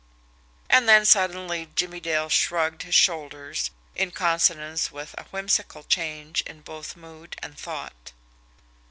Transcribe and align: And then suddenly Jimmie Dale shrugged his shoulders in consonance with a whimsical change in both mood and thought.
And 0.67 0.89
then 0.89 1.05
suddenly 1.05 1.67
Jimmie 1.75 1.99
Dale 1.99 2.27
shrugged 2.27 2.81
his 2.81 2.95
shoulders 2.95 3.69
in 3.93 4.09
consonance 4.09 4.91
with 4.91 5.13
a 5.15 5.25
whimsical 5.25 5.83
change 5.83 6.41
in 6.47 6.61
both 6.61 6.95
mood 6.95 7.35
and 7.43 7.55
thought. 7.55 8.11